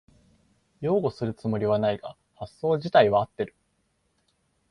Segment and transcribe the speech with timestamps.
[0.81, 3.53] 擁護するつもりはないが発想じたいは合ってる